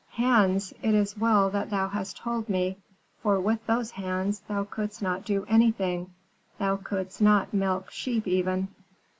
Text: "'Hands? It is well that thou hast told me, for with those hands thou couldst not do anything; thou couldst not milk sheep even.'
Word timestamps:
"'Hands? 0.13 0.73
It 0.81 0.95
is 0.95 1.15
well 1.19 1.51
that 1.51 1.69
thou 1.69 1.87
hast 1.87 2.17
told 2.17 2.49
me, 2.49 2.75
for 3.21 3.39
with 3.39 3.63
those 3.67 3.91
hands 3.91 4.39
thou 4.47 4.63
couldst 4.63 4.99
not 5.03 5.23
do 5.23 5.45
anything; 5.47 6.09
thou 6.57 6.77
couldst 6.77 7.21
not 7.21 7.53
milk 7.53 7.91
sheep 7.91 8.27
even.' 8.27 8.69